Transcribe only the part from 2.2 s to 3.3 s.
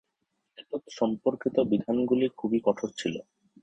খুবই কঠোর ছিল।